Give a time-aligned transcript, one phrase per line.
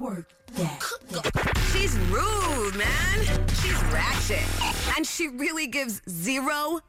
[0.00, 1.62] Work that.
[1.72, 3.46] She's rude, man.
[3.62, 4.44] She's ratchet.
[4.96, 6.80] And she really gives zero.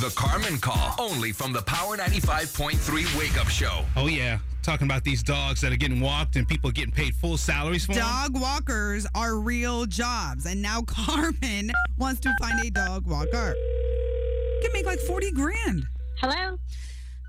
[0.00, 3.84] The Carmen Call, only from the Power 95.3 Wake Up Show.
[3.96, 7.38] Oh yeah, talking about these dogs that are getting walked and people getting paid full
[7.38, 8.02] salaries for them.
[8.02, 13.54] Dog walkers are real jobs, and now Carmen wants to find a dog walker.
[14.62, 15.84] Can make like forty grand.
[16.20, 16.58] Hello.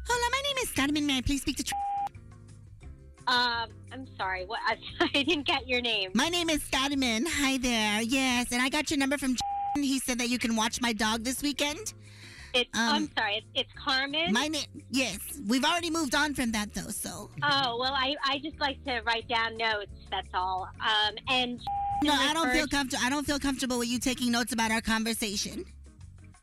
[0.10, 1.08] Hello, my name is Carmen.
[1.08, 1.74] May I please speak to?
[3.28, 4.46] Um, I'm sorry.
[4.46, 4.60] What?
[4.66, 4.78] I,
[5.14, 6.12] I didn't get your name.
[6.14, 7.26] my name is Carmen.
[7.28, 8.02] Hi there.
[8.02, 9.36] Yes, and I got your number from.
[9.76, 11.94] He said that you can watch my dog this weekend.
[12.54, 12.70] It's.
[12.78, 13.36] Um, I'm sorry.
[13.38, 14.32] It's, it's Carmen.
[14.32, 14.66] My name.
[14.90, 16.90] Yes, we've already moved on from that though.
[16.90, 19.92] So oh well, I I just like to write down notes.
[20.10, 20.70] That's all.
[20.80, 21.60] Um, and
[22.04, 23.06] no, I don't feel comfortable.
[23.06, 25.66] I don't feel comfortable with you taking notes about our conversation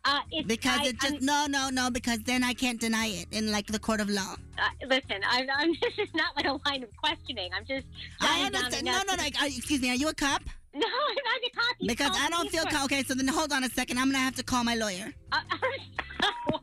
[0.06, 1.90] Uh, it's because I, it just I'm- no, no, no.
[1.90, 4.36] Because then I can't deny it in like the court of law.
[4.58, 5.72] uh, listen, I'm, I'm.
[5.80, 7.50] This is not like a line of questioning.
[7.56, 7.86] I'm just.
[8.20, 8.84] I understand.
[8.84, 9.22] No, no, no.
[9.22, 9.90] uh, Excuse me.
[9.90, 10.42] Are you a cop?
[10.74, 11.76] No, I'm not a cop.
[11.78, 13.02] You Because I don't feel co- okay.
[13.02, 13.98] So then hold on a second.
[13.98, 15.12] I'm gonna have to call my lawyer.
[15.32, 15.40] Uh,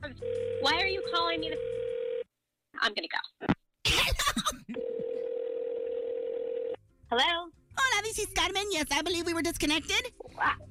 [0.62, 1.50] Why are you calling me?
[1.50, 1.58] The...
[2.82, 3.54] I'm gonna go.
[7.10, 7.51] Hello.
[8.12, 8.64] Hola, this is Carmen.
[8.72, 10.12] Yes, I believe we were disconnected.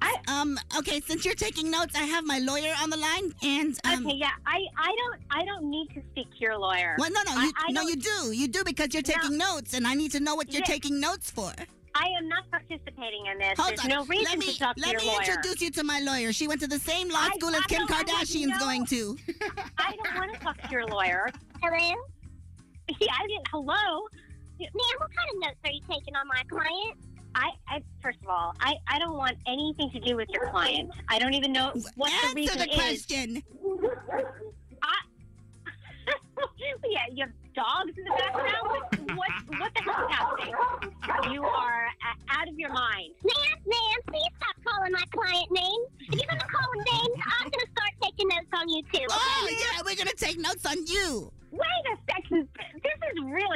[0.01, 0.59] I, Um.
[0.77, 1.01] Okay.
[1.01, 4.05] Since you're taking notes, I have my lawyer on the line, and um.
[4.05, 6.95] okay, yeah, I, I don't, I don't need to speak to your lawyer.
[6.99, 9.13] Well, no, no, you, I no, don't- you do, you do because you're No.
[9.13, 10.65] taking notes, and I need to know what you're Yeah.
[10.75, 11.51] taking notes for.
[11.95, 13.57] I am not participating in this.
[13.57, 15.83] Hold There's on, no reason let me to talk to let me introduce you to
[15.83, 16.31] my lawyer.
[16.33, 18.47] She went to the same law I- school as I Kim don't- I don't Kardashian's
[18.59, 18.59] know.
[18.59, 19.17] going to.
[19.77, 21.29] I don't want to talk to your lawyer.
[21.61, 21.95] Hello.
[22.99, 23.47] Yeah, I didn't.
[23.51, 24.07] Hello.
[24.59, 26.97] Ma'am, what kind of notes are you taking on my client?
[27.35, 30.91] I, I first of all, I, I don't want anything to do with your client.
[31.07, 32.75] I don't even know what the Answer reason the is.
[32.75, 33.43] question.
[34.83, 34.95] I,
[36.89, 39.17] yeah, you have dogs in the background.
[39.17, 41.33] What, what, what the hell is happening?
[41.33, 43.11] You are a- out of your mind.
[43.23, 45.87] Ma'am, ma'am, please stop calling my client names.
[45.99, 49.05] If you're gonna call him names, I'm gonna start taking notes on you too.
[49.09, 51.31] Oh yeah, we're gonna take notes on you.
[51.51, 52.07] Wait a second.
[52.07, 52.10] This